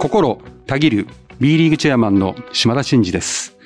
[0.00, 1.06] 心たぎる
[1.40, 3.58] B リーグチェアマンの島田真二です。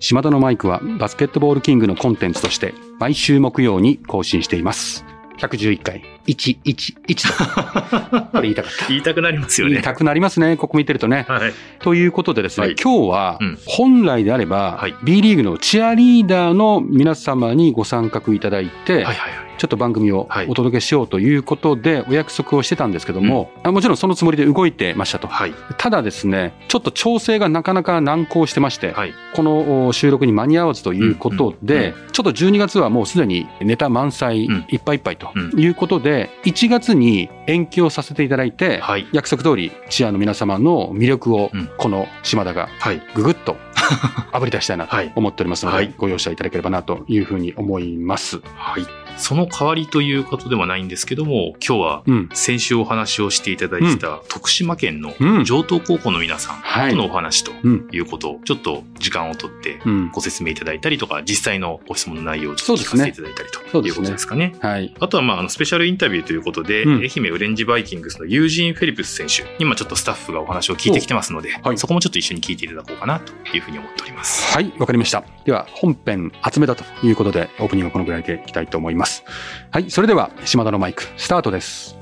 [0.00, 5.04] 島田のマイクはバスケットボールキングのコンテンツとして毎週木曜に更新しています。
[5.36, 6.02] 111回。
[6.26, 8.88] 111と これ言いたかった。
[8.88, 9.74] 言いたくなりますよね。
[9.74, 10.56] 言いたくなりますね。
[10.56, 11.26] ここ見てるとね。
[11.28, 11.52] はい。
[11.80, 12.76] ということでですね、はい。
[12.82, 13.58] 今日はうん。
[13.66, 14.94] 本来であれば、はい。
[15.04, 19.51] B リーグのチアリーダーの皆様にご参画いただいて、はいはいはい。
[19.62, 25.28] ちょっと番組をはいお届けしようということでお約束をしてたんですけども、あもちろんそのつもりで動いてましたと。
[25.28, 25.54] はい。
[25.78, 29.14] ただですね、ちょっと調整がなかなか難航してまして、はい。
[29.36, 39.06] このお収録に間に合わずということで、うんちょっと12月はもうすでにネタ満載うんいっぱいいっぱいとうんいうことで、1月に延期をさせていただいて、はい。
[39.12, 43.00] 約束通りチアの皆様の魅力をうんこの島田がはい。
[43.14, 43.56] ぐぐっと
[44.32, 48.40] 炙り出したいなとはい思っておりますので、はいご容赦いただければなというふうに思います。
[48.56, 49.01] はい。
[49.16, 52.28] その代わりということではないんですけども、今日はうん。
[52.32, 55.44] 先週お話をしていただいてた徳島県のうん。
[55.44, 57.88] 上東高校の皆さはいんとのお話とうん。
[57.92, 60.10] いうことをちょっと時間をとってうん。
[60.10, 64.54] ご説明いただいたりとか、実際のご質問の内容をちょっと聞かせていただいたりということですかね。
[64.60, 64.94] はい。
[64.98, 74.52] あとは、まあ、あの、スペシャルインタビューということで、うん愛媛オレンジバイキングスのユージン・フェリプス選手、今ちょっとスタッフがお話を聞いてきてますので、はいそこもちょっと一緒に聞いていただこうかなというふうに思っております。
[74.54, 75.24] はい、わかりました。
[75.44, 79.01] では、本編集めたということで、オープニングはこのぐらいでいきたいと思います。
[79.02, 79.24] ます
[79.70, 81.96] はい、それでは、島田のマイク、スタートです。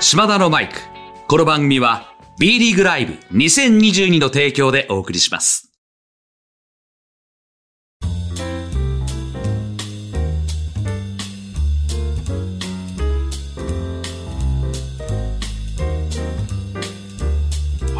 [0.00, 0.74] 島田のマイク。
[1.28, 5.73] この番組は B リーグライブ2022の提供でお送りします。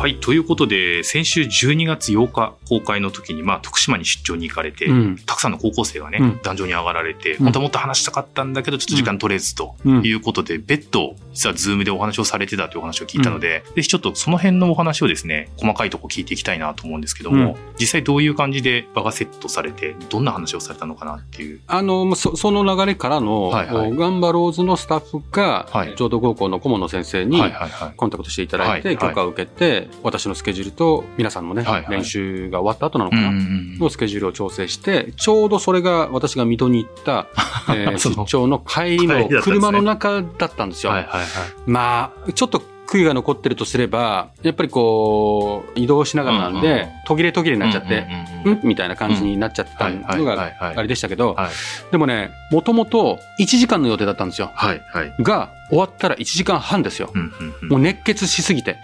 [0.04, 0.20] はい。
[0.20, 5.16] ということで、先週12月8日公開の時に、まあ、徳島に出張に行かれて、うん。
[5.16, 6.40] たくさんの高校生がね、うん。
[6.42, 7.44] 壇上に上がられて、うん。
[7.44, 10.02] 本当はもっと話したかったんだけど、ちょっと時間取れずとうん。
[10.04, 21.62] いうことで、別途、実はズームでお話をされてたというお話を聞いたので、ぜひちょっとその辺のお話をですね、細かいとこ聞いていきたいなと思うんですけども、実際どういう感じで場がセットされて、どんな話をされたのかなっていう。
[21.66, 23.96] あの、そ、その流れからの、はいはい。
[23.96, 25.94] ガンバローズのスタッフが、はい。
[25.96, 27.92] 城東高校の顧問の先生に、はいはいはい。
[27.96, 29.08] コンタクトしていただいて、はいはい。
[29.08, 37.26] 許可を受けて、私のスケジュールと、皆さんのね、はいはい練習が終わった後なのかな、うんうんうんのスケジュールを調整して、ちょうどそれが私が水戸に行った、
[37.74, 40.92] えー出張の帰りの車の中だったんですよ。
[40.92, 41.26] はいはいはい。
[41.66, 48.06] まあ、ちょっと悔いが残ってるとすれば、やっぱりこう、移動しながらなんうんうんうんで、途切れ途切れになっちゃって、
[48.44, 51.50] うんみたいな感じになっちゃってたのが、あれでしたけど、はい
[51.90, 54.50] でもね、もともと1時間の予定だったんですよ。
[54.54, 55.14] はいはい。
[55.20, 57.10] が、終わったら1時間半ですよ。
[57.14, 58.76] うんうんうんもう熱血しすぎて。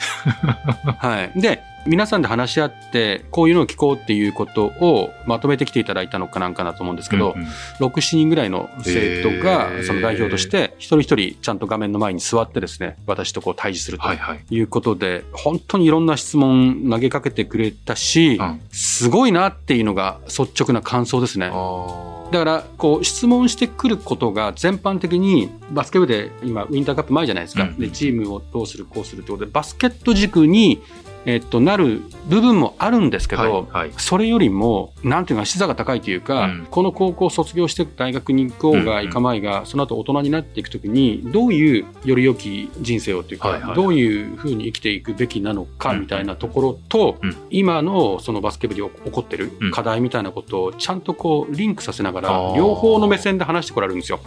[0.98, 1.40] はい。
[1.40, 7.48] で、皆さんで話し合って、こういうのを聞こうっていうことをまとめてきていただいたのかなんかなと思うんですけど、うんうん
[7.80, 14.44] 6、7人ぐらいの生徒がその代表として、一人一人ちゃんと画面の前に座ってですね、私とこう対峙するとはいはい。
[14.50, 21.50] いうことで、本当にいろんな質問投げかけてくれたし、うんすごいなっていうのが率直な感想ですね。
[21.52, 27.64] あだから、こう、質問してくることが全般的に、バスケ部で今、ウィンターカップ前じゃないですか。
[27.64, 30.80] うんうんで、チームをどうする、こうするってことで、バスケット軸に、
[31.26, 33.92] えっと、なる部分もあるんですけど、はいはい。
[33.98, 36.66] それよりも、なんていうか、視座が高いというか、うん。
[36.70, 43.74] この高校を卒業して大学に行こうが、うんうん行かまいが、その後大人になっていくときに、どういうより良き人生をというか、はいはい。
[43.74, 47.36] どういうふうに生きていくべきなのか、うんみたいなところと、うん。
[47.50, 49.70] 今のそのバスケ部で起こってるうん。
[49.70, 54.20] 課題みたいなことをちゃんとこう、リンクさせながら、両方の目線で話してこられるんですよ。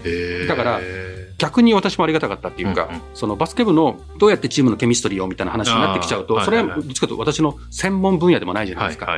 [0.47, 0.79] だから
[1.43, 9.17] 逆に私もありがたかったっていうか、うんうんそのバスケ部のどうやってチームのケミストリーをみたいな話になってきちゃうと、それはどっちかというと私の専門分野でもないじゃないですか。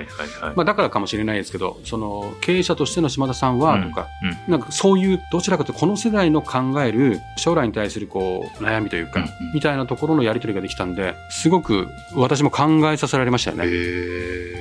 [0.56, 4.08] まあ、だからかもしれないですけど、その経営者としての島田さんはとか、
[4.48, 13.66] うんなんかそういうどちらかというとこの世代の考える将来に対するこう悩みというか、うんうんみたいなところのやり取りができたんで、すごく私も考えさせられましたよね。
[13.66, 13.72] へう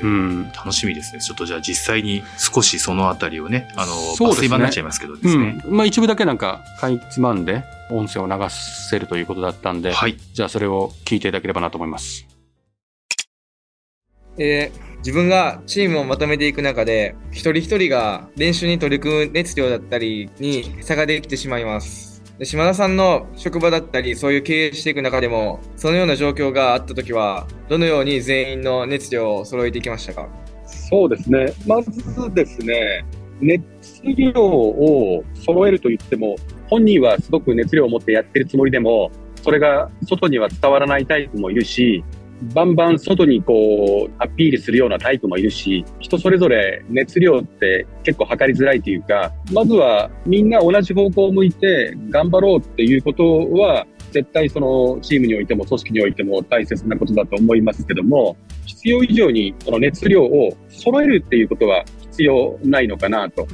[0.05, 0.53] ーん。
[0.53, 1.21] 楽しみですね。
[1.21, 5.63] ちょっとじゃあ実際に少しそのあたりをね、あの、そうですねになっちゃいますけどでうんすね。。
[5.69, 7.54] まあ一部だけなんかかいつまんで
[7.91, 8.35] 音声を流
[8.91, 10.17] せるということだったんで、はい。
[10.33, 12.27] じゃあそれを聞いていただければなと思います。
[14.39, 22.23] えー自分がチームをまとめていく中で、一人一人が練習に取り組む熱量だったりに差ができてしまいます。
[22.39, 30.27] で島田さんの職場だったり、そういう経営していく中でも、そのような状況があったときは、どのように全員の熱量を揃えていきましたか？
[30.67, 31.53] そうですね。
[31.67, 31.91] まず
[32.33, 33.05] ですね、
[33.43, 33.63] 熱
[34.03, 36.37] 量を揃えると言っても、
[36.75, 39.13] 本人はすごく熱量を持ってやってるつもりでも、
[39.43, 42.03] それが外には伝わらないタイプもいるし、
[42.53, 58.37] バンバン外にこう、アピールするようなタイプもいるし、人それぞれ熱量って結構測りづらいというか、まずはみんな同じ方向を向いて頑張ろうっていうことは、絶対そのチームにおいても組織においても大切なことだと思いますけども、
[58.67, 63.47] 必要以上にその熱量を揃えるっていうことは必要ないのかなと。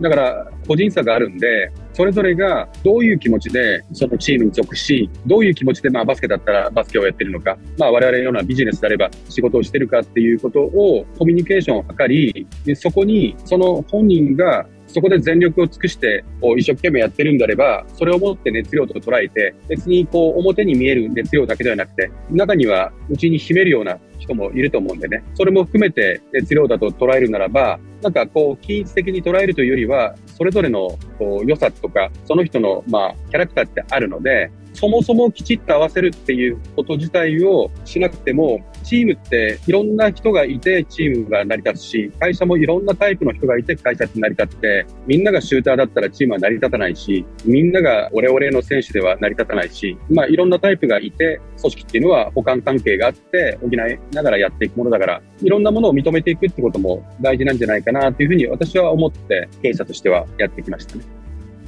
[0.00, 14.66] だから個人差があるんで、それぞれがどういう気持ちでそのチームに属し、どういう気持ちでまあバスケだったらバスケをやってるのか、まあ我々のようなビジネスであれば仕事をしてるかっていうことをコミュニケーションを図り、そこにその本人が
[14.96, 30.88] そこで全力を尽くしてこう一生懸命やってるんであれば、それをもって熱量と捉えて、別にこう表に見える熱量だけではなくて、中には内に秘めるような人もいると思うんでね、それも含めて熱量だと捉えるならば、なんかこう、均一的に捉えるというよりは、それぞれの
[31.18, 53.70] こう良さとか、その人のまあキャラクターってあるので、そもそもきちっと合わせるっていうこと自体をしなくても、チームっていろんな人がいてチームが成り立つし、会社もいろんなタイプの人がいて会社って成り立って、みんながシューターだったらチームは成り立たないし、みんながオレオレの選手では成り立たないし、まあいろんなタイプがいて、組織っていうのは補完関係があって補い
[54.12, 61.15] ながらやっていくものだから、いろんなものを認めていくってことも大事なんじゃないかなというふうに私は思って経営者としてはやってきましたね。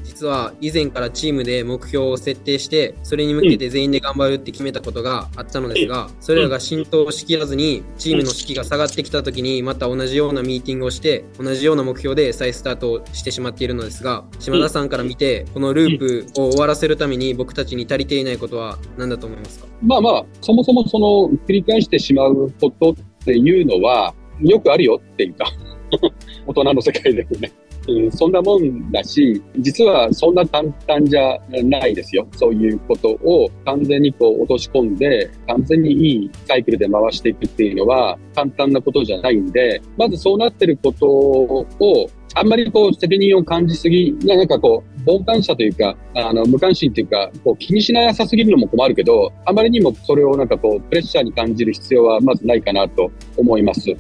[0.08, 19.66] 実は以前からチームで目標を設定してそれに向けて全員で頑張るって決めたことがあったのですがそれらが浸透しきらずにチームの士気が下がってきた時にまた同じようなミーティングをして同じような目標で再スタートしてしまっているのですが島田さんから見てこのループを終わらせるために僕たちに足りていないことは何だと思いますか？
[19.82, 22.94] まあまあそもそもその繰り返してしまうことっ
[23.24, 25.46] ていうのはよくあるよっていうか
[26.46, 27.52] 大人の世界でもね
[27.88, 32.28] うん、そんなもんだし、実はそんな簡単じゃないですよ。
[32.36, 53.92] そういうことを完全にこう落とし込んで、完全にいいサイクルで回していくっていうのは簡単なことじゃないんで、まずそうなってることをあんまりこう責任を感じすぎ、なんかこう、傍観者というか、あの、無関心というか、こう気にしなさすぎるのも困るけど、あまりにもそれをなんかこう、プレッシャーに感じる必要はまずないかなと思います。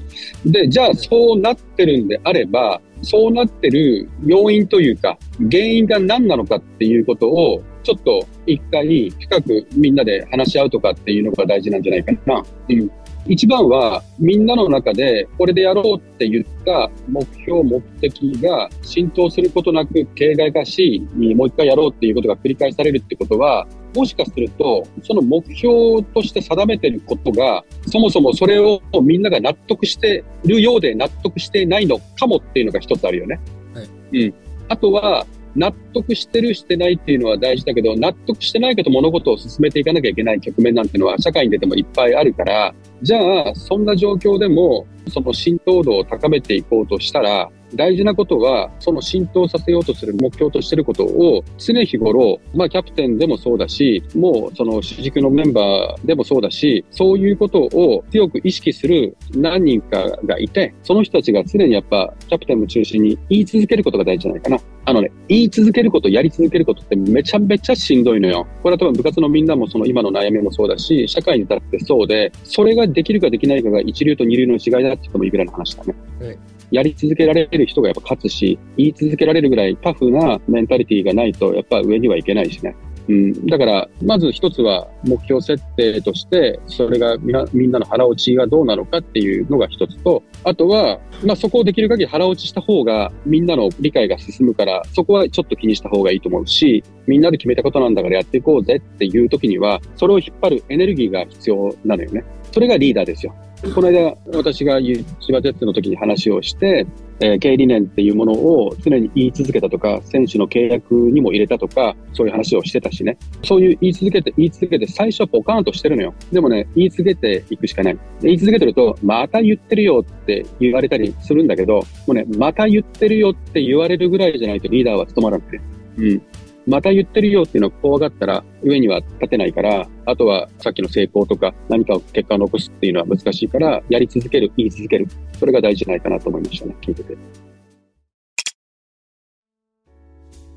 [0.46, 5.18] で、じゃあそうなってるんであれば、そうなってる要因というか、
[5.50, 12.44] 原因が何なのかっていうことを、ちょっと一回深くみんなで話し合うとかっていうのが大事なんじゃないかな。
[12.68, 12.90] うん。
[13.26, 33.40] 一番はみんなの中でこれでやろうって言った目標、目的が浸透することなく形骸化し、もう一回やろうっていうことが繰り返されるってことは、もしかすると、その目標として定めてることが、そもそもそれをみんなが納得してるようで納得してないのかもっていうのが一つあるよね。
[33.74, 34.34] はい、うん。
[34.68, 35.26] あとは、
[35.58, 43.18] 納得してるしてないっていうのは大事だけど、納得してないけど物事を進めていかなきゃいけない局面なんてのは社会に出てもいっぱいあるから、じゃ
[43.48, 64.58] あ、そんな状況でも、その浸透度を高めていこうとしたら、大事なことは、その浸透させようとする目標としてることを、常日頃、まあ、キャプテンでもそうだし、もう、その主軸のメンバーでもそうだし、そういうことを強く意識する何人かがいて、その人たちが常にやっぱ、キャプテンを中心に言い続けることが大事じゃないかな。
[64.84, 68.46] あのね、言い続けること、やり続けることってめちゃめちゃしんどいのよ。
[68.62, 75.94] これは多分部活のみんなもその今の悩みもそうだし、社会にだってそうで、それができるかできないかが一流と二流の違いだって言ってもいいぐらいの話だね。
[76.20, 82.76] はいやり続けられる人がやっぱ勝つし、言い続けられるぐらいタフなメンタリティがないと、やっぱ上にはいけないしね。
[83.08, 102.24] うん、だから、まず一つは目標設定として、それがみんなの腹落ちがどうなのかっていうのが一つと、あとは、まあ、そこをできる限り腹落ちした方がみんなの理解が進むから、そこはちょっと気にした方がいいと思うし、みんなで決めたことなんだからやっていこうぜっていう時には、それを引っ張るエネルギーが必要なのよね。
[102.52, 103.34] それがリーダーですよ。
[103.74, 106.86] この間、私が千葉ジェッツの時に話をして、
[107.18, 113.18] えー、経営理念っていうものを常に言い続けたとか、選手の契約にも入れたとか、そういう話をしてたしね。
[113.42, 116.14] そういう言い続けて、言い続けて、最初はポカーンとしてるのよ。
[116.30, 117.98] でもね、言い続けていくしかない。
[118.22, 125.60] 言い続けてると、また言ってるよって言われたりするんだけど、もうね、また言ってるよって言われるぐらいじゃないとリーダーは務まらない。
[125.98, 126.22] うん。
[126.68, 135.06] また言ってるよっていうのを怖がったら上には立てないから、あとはさっきの成功とか何か結果を残すっていうのは難しいから、やり続ける、言い続ける。
[135.38, 137.16] それが大事じゃないかなと思いましたね、聞いてて。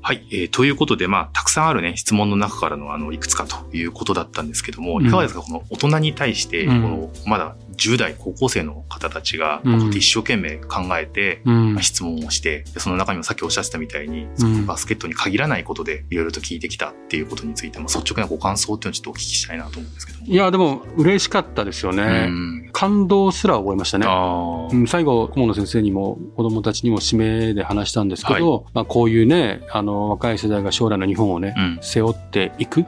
[0.02, 0.26] はい。
[0.32, 9.90] えー、ということで、まあ、たくさんあるね、質問の中からの、あの、いくつかということだったんですけども、いかがですか、この大人に対して、この、まだ10代高校生の方たちが、うん。
[9.90, 11.42] 一生懸命考えて、
[11.80, 14.66] 質問をして、でその中にもさっきおっしゃってたみたいに、うん。
[14.66, 20.26] バスケットに限らないことでいろいろと聞いてきたっていうことについても、率直なご感想っていうのをちょっとお聞きしたいなと思うんですけども。
[20.26, 22.26] いや、でも、嬉しかったですよね。
[22.28, 22.70] うん。
[22.72, 24.06] 感動すら覚えましたね。
[24.86, 31.78] 最後、顧問の先生にも子供たちにも指名で話したんですけど、まあ、こういうね、あの、若い世代が将来の日本をね、うん。
[31.82, 32.84] 背負っていく、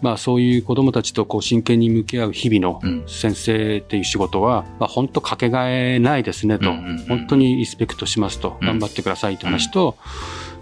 [0.00, 3.04] まあ、そういう子供たちとこう真剣に向き合う日々のうん。
[3.06, 9.96] 先生っていう仕事は、まあ、本当かけがえないですねと、うんうんうん本当にリスペクトしますと、うん頑張ってくださいって話と、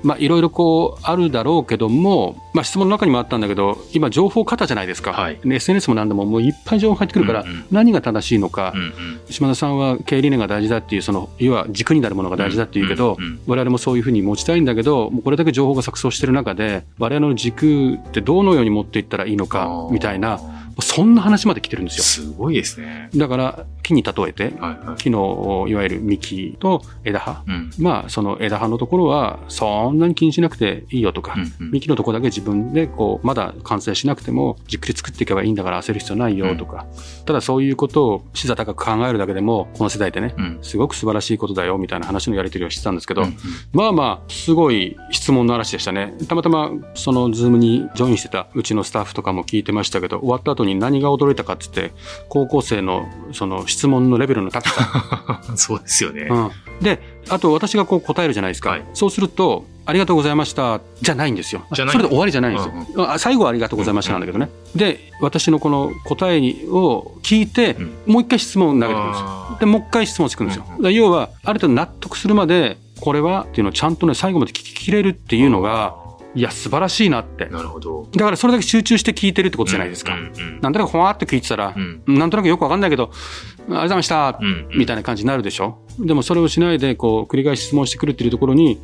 [0.02, 5.12] まあ、いろいろこう、あるだろうけども、まあ、質問の中にもあったんだけど、今、情報過多じゃないですか。
[5.12, 20.40] はいね SNS も何でも、もういっぱい情報入ってくるから、うんうん何が正しいのか、うんうん島田さんは経営理念が大事だっていう、その、要は軸になるものが大事だっていうけど、うんうん我々もそういうふうに持ちたいんだけど、これだけ情報が錯綜してる中で、我々の軸ってどのように持っていったらいいのか、みたいな、
[20.80, 22.04] そんな話まで来てるんですよ。
[22.04, 23.10] すごいですね。
[23.14, 24.96] だから、木に例えて、はいはい。
[24.96, 27.42] 木の、いわゆる幹と枝葉。
[27.46, 36.86] うんまあ、その枝葉のところは、そんなに気にしなくていいよとか、うんうん幹のところだけ自分で、こう、まだ完成しなくても、じっくり作っていけばいいんだから焦る必要ないよとか、
[37.26, 43.36] ただそういうことを、視座高く考えるだけでも、この世代でね、うんすごく素晴らしいことだよ、みたいな話のやり取りをしてたんですけど、うんうん
[43.72, 46.14] まあまあ、すごい質問の嵐でしたね。
[46.28, 51.94] たまたま、そのズームに join してたうちのスタッフとかも聞いてましたけど、終わった後に何が驚いたかって言って、
[52.28, 55.42] 高校生のその質問のレベルの高さ。
[55.56, 56.28] そうですよね。
[56.30, 58.70] うん、で、あと私がこう答えるじゃないですか。
[58.70, 61.62] はいそうすると、ありがとうございました、じゃないんですよ。
[61.72, 63.08] それで終わりじゃないんですよ。
[63.08, 64.50] あ最後はありがとうございましたなんだけどね。
[64.74, 69.56] で、私のこの答えを聞いて、うんもう一回質問を投げてくるんですよ。
[69.60, 70.64] で、もう一回質問してくるんですよ。
[70.68, 75.94] うんうん要は、ある程度納得するまで、これはっていうのをちゃんとね、最後まで聞き切れるっていうのが、
[76.34, 77.46] いや、素晴らしいなって。
[77.46, 78.08] なるほど。
[78.12, 80.14] だからそれだけ集中して聞いてるってことじゃないですか。
[80.14, 88.80] うんうんなんとなくほわーって聞いてたらう、んなんとなくよくわかんないけど、ありがとうございました、うんみたいな感じになるでしょでもそれをしないで、こう、繰り返し質問してくるっていうところに、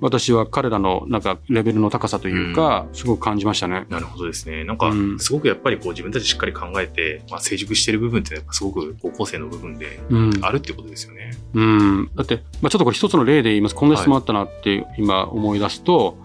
[0.00, 3.86] 私は彼らのなんかレベルの高さというか、すごく感じましたね。
[3.88, 4.64] なるほどですね。
[4.64, 10.30] なんかう、んすごくやっぱりこう自分たちしっかり考えて、まあ、成熟してる部分ってやっぱすごく高校生の部分でうん。
[10.42, 11.32] あるってことですよね。
[11.54, 12.10] うん。
[12.14, 13.74] だって、まあちょっとこれ一つの例で言います。
[13.74, 16.18] こんな質問あったなって今思い出すと、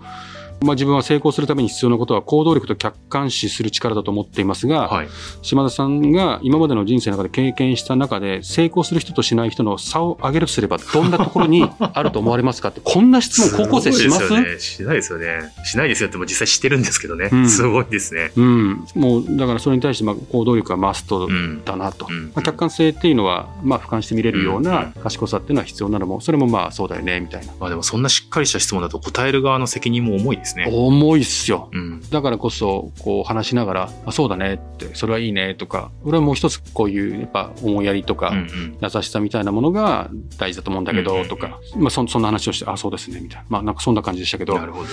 [0.65, 5.07] まあ自分は成功するために必要なことは行動力と客観視する力だと思っていますが、はい。
[5.41, 14.27] 島田さんが今までの人生の中で経験した中で成功する人としない人の差を上げるとすればどんなところにあると思われますかって こんな質問高校生します？
[14.27, 14.60] すね。
[14.60, 15.53] しないですよね。
[15.63, 17.29] しないですよっても実際知ってるんですけどね。
[17.31, 18.31] うんすごいですね。
[18.36, 21.63] うん、もうだからそれに対してまあ行動力はマストうん。
[21.65, 30.67] だなと、うんまあ、客観性っていうのはまあ俯瞰して見れるよううんな賢さっていうのは必要なのもそれもまあそうだよねみたいなまあでもそんなしっかりした質問だと答える側の責任も重いですね。
[30.71, 32.01] 重いっすようん。
[32.09, 38.77] だからこそこう話しながらあそうだねってそれはいいねとか俺はもう一つこういうやっぱ思いやりとか、うんうん。
[38.81, 43.45] 優しさみたいなものが大事だと思うんだけどとか、まあそそんな話をして、あ、そうですね、みたいな。
[43.50, 44.88] まあなんかそんな感じでしたけどな、るほど。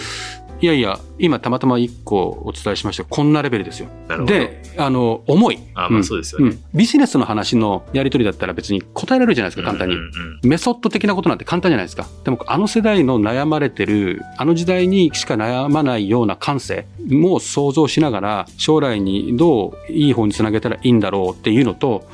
[0.61, 3.89] いやいや、今たまたま一個お伝えしましたこんなレベルですよ。
[4.27, 5.59] で、あの、重い。
[5.75, 6.51] あ、まあそうですよね。
[6.51, 9.97] うんビジネスの話のやり取りだったら別に答えられるじゃないですか、簡単に。
[10.43, 12.07] メソッド的なことなんて簡単じゃないですか。
[12.25, 22.05] でも、あの世代の悩まれてる、あの時代にしか悩まないような感性も想像しながら、将来にどういい方につなげたらいいんだろうっていうのと、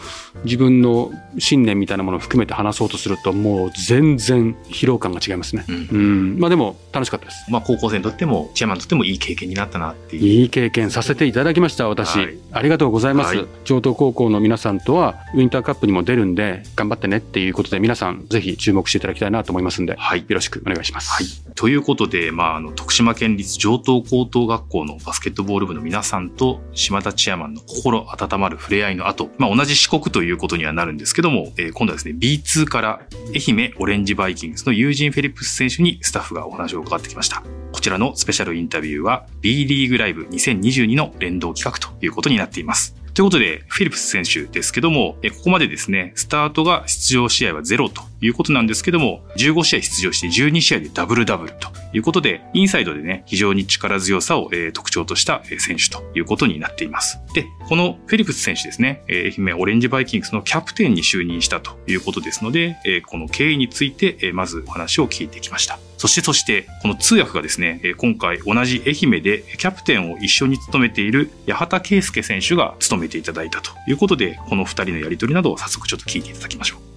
[0.45, 5.65] 自分の信念みたいなものを含めて話そうとすると、もう全然疲労感が違いますね。
[5.69, 6.39] うんうん。
[6.39, 7.51] まあでも、楽しかったです。
[7.51, 10.23] まあ高校生にとっても、チェアマンにとってもいい経験になったなっていう。
[10.23, 12.19] いい経験させていただきました、私。
[12.19, 13.37] はいありがとうございます。
[13.37, 21.11] はい上東高校の皆さんとは、ウィンターカップにも出るんで、頑張ってねっていうことで、皆さん、ぜひ注目していただきたいなと思いますんで、はいよろしくお願いします。
[21.11, 21.27] はい。
[21.55, 33.01] ということで、まあ、あの、徳島県立上東高等学校のバスケットボール部の皆さんと、島田チェアマンの心温まる触れ合いの後、まあ、同じ四国といういうことにはなるんですけども、えー今度はですね、B2 から
[33.35, 37.43] 愛媛オレンジバイキングスのユージン・フェリップス選手にスタッフがお話を伺ってきました。
[37.73, 42.95] こちらのスペシャルインタビューは B リーグライブ2022の連動企画ということになっています。
[43.19, 57.19] ということで、フィリップス選手ですけども、ここまでですね、スタートが出場試合はゼロということなんですけども、15試合出場して12試合でダブルダブルということで、インサイドでね、非常に力強さを、特徴とした選手ということになっています。
[57.35, 62.77] で、このフィリップス選手ですね、愛媛オレンジバイキングスのキャプテンに就任したということですので、
[63.09, 65.81] この経緯について、まずお話を聞いてきました。
[65.99, 76.89] そしてそして、この通訳がですね、今回同じ愛媛でキャプテンを一緒に務めている八幡圭介選手が務めていただいたということで、この二人のやりとりなどを早速ちょっと聞いていただきましょう。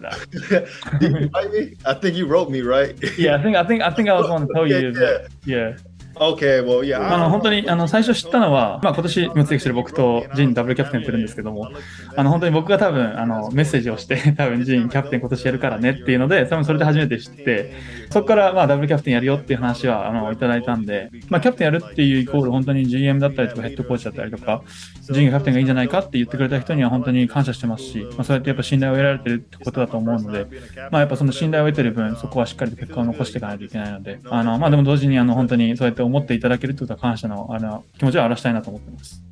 [1.84, 2.62] I think you wrote me,
[5.46, 5.76] いえ
[6.14, 7.14] Okay, well, yeah.
[7.14, 11.70] あの本当にあの最初知ったのは、まあ、今年活躍してる僕とジンダブルキャプテンやってるんですけども、
[12.16, 17.74] あの本当に僕が多分あのメッセージをして、多分ジンキャプテン今年やるからねっていうので、多分それで初めて知って、
[18.10, 24.62] そこからまあダブルキャプテンやるよっていう話はあのいただいたんで、まあ、キャプテンやるっていうイコール本当に GM だったりとかヘッドコーチだったりとか、
[25.10, 30.46] ジンがキャプテンがいいんじゃないかって言ってくれた人には本当に感謝してますし、まあ、そうやってやっぱ信頼を得られてるってことだと思うので、
[30.90, 39.22] まあ、やっぱその信頼を得てる分、そこはしっかりと結果を残していかないといけないので、あのまあでも同時にあの本当にそうやって思っていただけるってことは感謝のあの気持ちは表したいなと思ってます。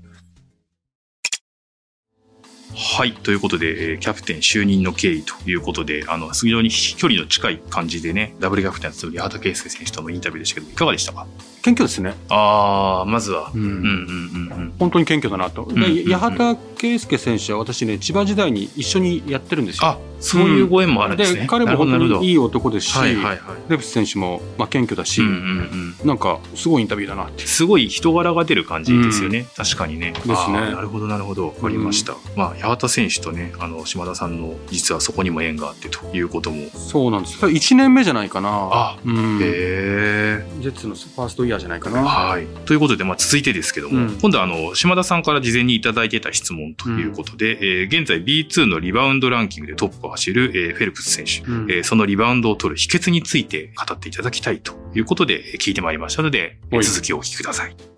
[2.80, 3.12] はい。
[3.12, 11.26] ということで、えーキャプテン就任の経緯ということで、あの、非常に距離の近い感じでね、ダブルキャプテンを務める八幡圭介選手とのインタビューでしたけど、いかがでしたか？
[11.62, 12.14] 謙虚ですね。
[12.28, 13.50] あー、まずは。
[13.52, 14.74] うんうんうんうんうん。
[14.78, 15.62] 本当に謙虚だなと。
[15.66, 19.88] んうんで八幡圭介選手は私ね、千葉時代に一緒にやってるんですよ。
[19.88, 21.46] あ、そういうご縁もあるんですね。
[21.48, 22.32] 彼も本当にいい。
[22.32, 23.40] い男ですし、はいはいはい。
[23.68, 26.06] レブス選手もまあ謙虚だし、うんうんうん。
[26.06, 27.46] なんかすごいインタビューだなって。
[27.46, 29.46] すごい人柄が出る感じですよね。
[29.56, 30.14] 確かにね。
[30.22, 31.48] すねなるほど、なるほど。
[31.48, 32.16] わかりました。
[32.36, 36.68] まあ、八幡選手とね、あの、島田さんの、実はそこにも縁があってということも。
[36.70, 37.38] そうなんです。
[37.38, 38.48] 1年目じゃないかな。
[38.50, 40.46] あうん、へえ。
[40.60, 42.02] ジェッツのファーストイヤーじゃないかな。
[42.02, 42.46] はい。
[42.64, 51.70] ということで、まあ、続いてですけども、うん今度は、あの、島田さんから事前にいただいてた質問ということで、えー現在 B2 のリバウンドランキングでトップを走る、えーフェルプス選手、うん。
[51.70, 57.97] えーそのリバウンドを取る秘訣について語っていただきたいということで、えー聞いてまいりましたので、続きをお聞きください。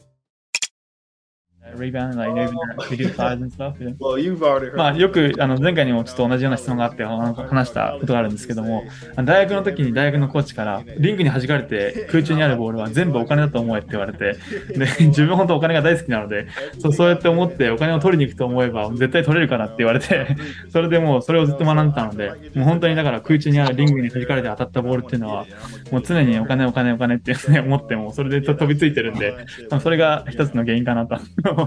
[1.81, 2.57] Rebound, like, maybe
[2.91, 3.75] reduce size and stuff.
[3.81, 3.91] yeah.
[3.99, 4.77] Well, you've already heard.
[4.77, 8.85] まあ、よくあの前回にもちょっと同じような質問があって話したことがあるんですけども、
[9.25, 14.37] 大学の時に大学のコーチから、リングに弾かれて空中にあるボールは全部お金だと思えって言われて、
[14.77, 16.47] で自分本当お金が大好きなので
[16.79, 20.27] そう、そうやって思ってお金を取りに行くと思えば絶対取れるからって言われて、
[20.71, 25.47] それでもうそれをずっと学んでたので、もう本当にだから空中にあるリングに弾かれて当たったボールっていうのは、
[25.91, 29.35] もう常にお金お金お金って、ね、思っても、それで飛びついてるんで、
[29.71, 31.19] まあそれが一つの原因かなと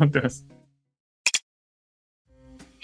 [0.04, 0.46] 思ってます。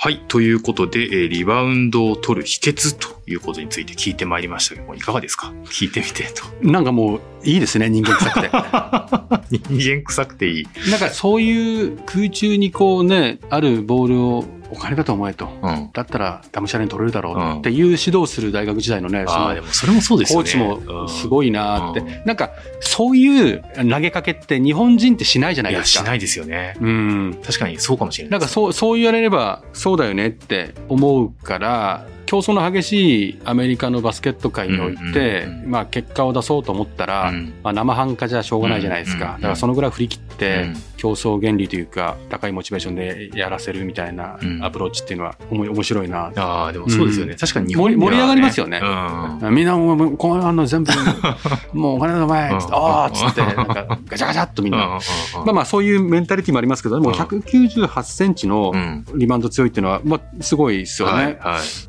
[0.02, 0.24] はい。
[0.30, 5.52] ということで、えーリバウンドを取る秘訣ということについて聞いてまいりましたけども、いかがですか？
[5.66, 6.46] 聞いてみてと。
[6.62, 8.50] なんかもういいですね、人間臭くて。
[9.70, 10.68] 人間臭くていい。
[10.92, 15.50] なんかそういう空中にこうね、あるボールをお金だと思えと。
[15.64, 15.90] うん。
[15.94, 20.44] だったら、がむしゃらに取れるだろうんうっていう指導する大学時代のね、そああ、のでもそれもそうですよね。
[20.44, 20.58] コーチ
[20.94, 26.04] もすいごいなって、うんなんかそういう投げかけって日本人ってしないじゃないですか。
[26.04, 26.76] しないですよね。
[26.80, 27.40] うん。
[27.44, 28.32] 確かにそうかもしれなです。
[28.32, 39.38] ないんかそう、そう言われればそうだよねって思うから、競争の激しいアメリカのバスケット界において、まあ結果を出そうと思ったら、うんまあ生半可じゃしょうがないじゃないですか。
[39.38, 46.34] だからそのぐらい振り切って、うん競争原理というか、高いモチベーションでやらせるみたいなうんアプローチっていうのは、おも面白いな。
[46.36, 47.32] ああ、でもそうですよね。
[47.32, 49.56] うん確かに日本盛り上がりますよねうん。
[49.56, 50.92] みんなもう、こういうの全部、
[51.72, 55.00] もうお金だお前つって、うんああっつって、なんかガチャガチャっとみんな。
[55.46, 61.40] まあまあそういうメンタリティもありますけど、でもうん198センチのうんリバウンド強いっていうのは、まあすごいですよね。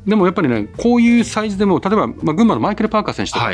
[0.07, 3.51] でもやっぱりね、こういうサイズでも、例えば、まあ、群馬のマイケル・パーカー選手とか、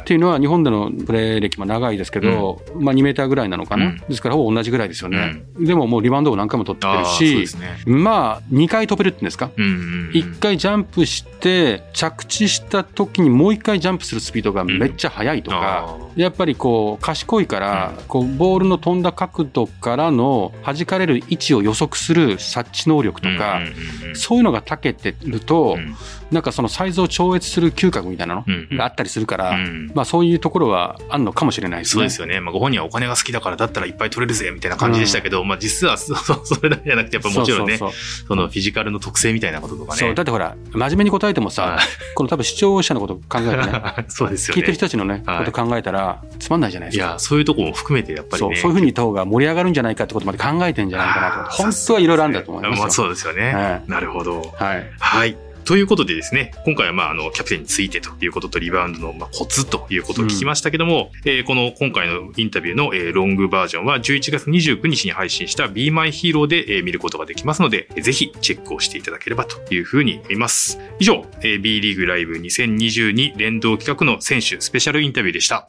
[0.00, 0.04] っ。
[0.04, 3.86] ていうのは日本でのプレー歴も長いですけど、まあ2メーターぐらいなのかな？
[3.86, 5.42] うんですからほぼ同じぐらいですよね。
[5.58, 7.78] でももうリバウンドを何回も取ってるしす、ね。
[7.86, 9.50] まあ2回飛べるっていうんですか？
[9.56, 10.10] うんうんうん。
[10.10, 25.94] 1回ジャンプして、着地した時にもう1回ジャンプするスピードがめっちゃ速いとか、あやっぱりこう賢いから、こうボールの飛んだ角度からの弾かれる位置を予測する察知能力とーか、うんうんうんうんそういうのが長けてると、うん
[26.30, 31.92] なんかそのサイズを超越する嗅覚みたいなのうんうんがあったりするから、うんまあそういうところはあるのかもしれないですね。
[31.92, 32.40] そうですよね。
[32.40, 39.98] まあ、ご本人はお金が好きだからだったらいっぱい取れるぜ、みたいな感じでしたけど、まあ、実はそ、そそれだけじゃなくて、やっぱもちろんね、そうそそうそうのフィジカルの特性みたいなこととかね。
[39.98, 41.78] そうだってほら、真面目に答えてもさは、
[42.14, 44.60] この多分視聴者のこと考えてね、そうですよね。
[44.60, 47.04] 聞いてる人たちのね、はいこと考えたら、つまんないじゃないですか。
[47.06, 48.56] いや、そういうとこも含めて、やっぱりそう、ね。
[48.56, 51.50] そういうふうに言った方が盛り上がるんじゃないかってことまで考えてんじゃないかなと。
[51.50, 52.82] 本当はいろいろあるんだと思いますよ。
[52.82, 53.54] まあ、そうですよね。
[53.54, 54.54] はなるほど。
[54.56, 54.90] はい。
[54.98, 55.36] はい。
[55.70, 70.80] ということでですね、今回はまあ、あの、キャプテンについてということと、リバウンドのまあコツということを聞きましたけども、えーこの今回のインタビューの、えーロングバージョンは11月29日に配信した Be My Hero で、えー見ることができますので、ぜひチェックをしていただければというふうに思います。
[70.98, 75.68] 以上、えー B リーグライブ2022連動企画の選手スペシャルインタビューでした。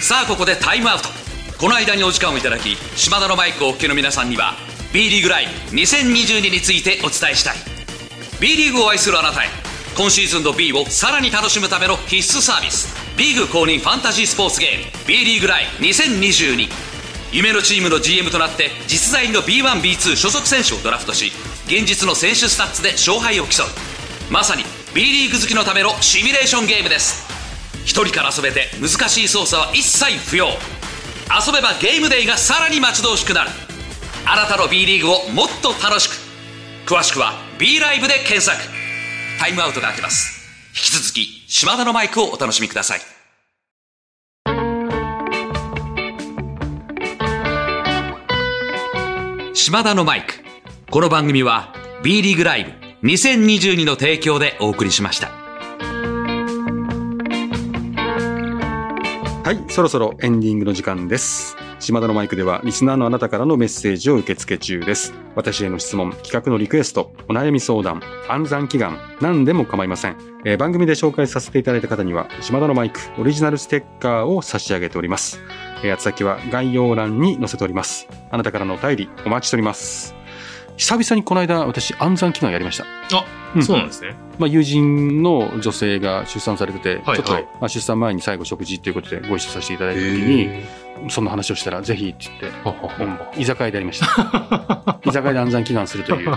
[0.00, 1.10] さあここでタイムアウト
[1.60, 4.54] この間にお時間をいただき島田のマイクをお聞きの皆さんには
[4.92, 7.56] B リーグライブ2022についてお伝えしたい。
[8.40, 9.48] B リーグを愛するあなたへ
[9.96, 16.68] 今シーズンの B をさらに楽しむための必須サービスリーグ公認ファンタジースポーツゲーム B リーグライブ2022
[17.32, 21.32] 夢のチームの GM となって実在の B1B2 所属選手をドラフトし
[21.66, 23.66] 現実の選手スタッツで勝敗を競う。
[24.30, 24.62] まさに
[24.94, 27.26] B リーグ好きのためのシミュレーションゲームです。
[27.84, 30.46] 一人から遊べて難しい操作は一切不要。
[30.46, 33.67] 遊べばゲームデイがさらに待ち遠しくなる。
[34.30, 36.12] あなたの B リーグをもっと楽しく。
[36.84, 38.58] 詳しくは B ライブで検索。
[39.40, 40.38] タイムアウトが明けます。
[40.68, 43.00] 引き続き島田のマイクをお楽しみください。
[49.54, 50.34] 島田のマイク。
[50.90, 55.37] この番組は B リーグライブ2022の提供でお送りしました。
[59.48, 61.56] はい、そろそろエンディングの時間です。
[61.80, 65.14] 島田のマイクでは、リスナーのあなたからのメッセージを受け付け中です。
[65.36, 70.18] 私への質問、企画のリクエスト、お悩み相談、暗算祈願、何でも構いません。
[70.44, 75.40] えー番組で紹介させていただいた方には、島田のマイクオリジナルステッカーを差し上げております。
[75.82, 78.06] えー、宛先は概要欄に載せております。
[78.30, 80.17] あなたからのお便り、お待ちしております。
[80.78, 82.84] 久々にこの間、私、暗算祈願やりました。
[83.12, 84.14] あ、うんそうなんですね。
[84.38, 90.48] まあ、友人の女性が出産されてて、はいちょっと、はいまあ、出産前に最後食事ということでご一緒させていただいた時に、
[91.08, 94.98] そんな話をしたら、ぜひって言って、はははうん居酒屋でやりました。
[95.04, 96.30] 居酒屋で暗算祈願するという、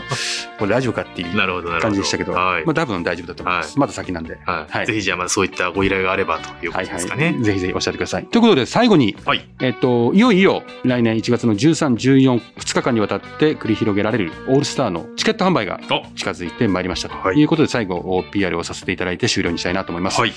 [0.59, 1.31] これラジオかっていう。
[1.81, 2.65] 感じでしたけど、はい。
[2.65, 3.73] まあ多分大丈夫だと思います。
[3.75, 4.37] はまだ先なんで。
[4.45, 7.25] はいはいぜひじゃあまだそういったご依頼があればというこはいとですかね。
[7.25, 7.43] はい。
[7.43, 8.25] ぜひぜひおっしゃってください。
[8.25, 9.47] ということで、最後に、はい。
[9.61, 20.19] えっと、いよいよ来年1月の13、14、2日間にわたって繰り広げられるオールスターのチケット販売がお近づいてまいりましたとはいいうことで、最後、PR をさせていただいて終了にしたいなと思います。
[20.19, 20.33] はい。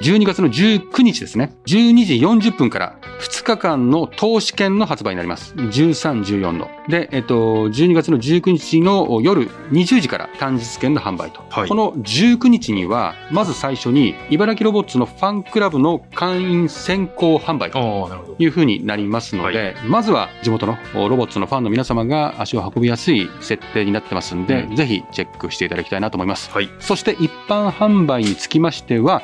[0.00, 1.54] 12月の19日ですね。
[1.66, 5.54] 12時40分から2日間の投資券の発売になります。
[5.54, 6.70] 13、14の。
[6.88, 11.42] で、えっと、12月の19日の夜20時から単日券の販売と。
[11.50, 18.30] はいこの19日には、まず最初に、茨城ロボッツのファンクラブの会員先行販売と。
[18.38, 26.50] いうふうになりますので、まずは地元のロボッツのファンの皆様が足を運びやすい設定になってますんで、うんぜひチェックしていただきたいなと思います。
[26.50, 26.70] はい。
[26.78, 29.22] そして一般販売につきましては、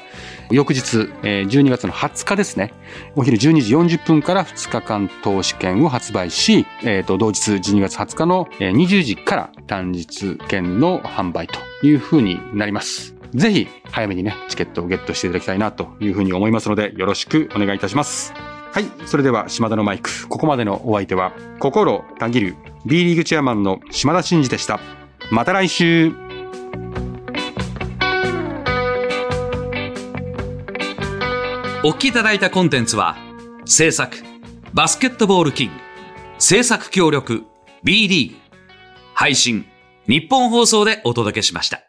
[0.51, 2.73] 翌日、え12月の20日ですね、
[3.15, 13.15] お昼12時40分から2日間投資券を発売し、えーと、同日12月20日の20時から単日券の販売というふうになります。
[13.35, 18.33] ぜひ早めにね、チケットをゲットしていただきたいなというふうに思いますので、よろしくお願いいたします。
[18.73, 18.85] はい。
[19.07, 20.29] それでは、島田のマイク。
[20.29, 24.81] ここまでのお相手は、心たぎる B リーグチェアマンの島田真二でした。
[25.31, 26.13] また来週
[31.89, 33.17] お聞きいただいたコンテンツは、
[33.65, 34.17] 制作、
[34.75, 35.75] バスケットボールキング、
[36.41, 37.45] 制作協力、
[37.85, 38.35] BD、
[39.15, 39.67] 配信、
[40.09, 41.85] 日本放送でお届けしました。